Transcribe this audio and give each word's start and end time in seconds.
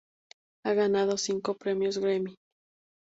Ha 0.65 0.73
ganado 0.73 1.15
cinco 1.15 1.55
Premio 1.55 1.91
Grammy. 2.01 2.35